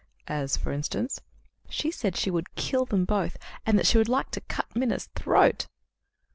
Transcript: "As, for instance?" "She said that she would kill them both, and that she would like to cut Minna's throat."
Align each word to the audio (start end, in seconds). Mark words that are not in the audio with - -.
"As, 0.25 0.57
for 0.57 0.71
instance?" 0.71 1.21
"She 1.69 1.91
said 1.91 2.13
that 2.13 2.19
she 2.19 2.31
would 2.31 2.55
kill 2.55 2.85
them 2.85 3.05
both, 3.05 3.37
and 3.67 3.77
that 3.77 3.85
she 3.85 3.99
would 3.99 4.09
like 4.09 4.31
to 4.31 4.41
cut 4.41 4.65
Minna's 4.75 5.09
throat." 5.15 5.67